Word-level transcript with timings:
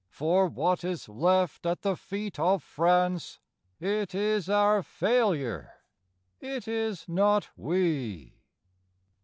For 0.09 0.47
what 0.47 0.83
is 0.83 1.07
left 1.07 1.63
at 1.63 1.83
the 1.83 1.95
feet 1.95 2.39
of 2.39 2.63
France 2.63 3.37
It 3.79 4.15
is 4.15 4.49
our 4.49 4.81
failure, 4.81 5.73
it 6.39 6.67
is 6.67 7.07
not 7.07 7.49
we. 7.55 8.39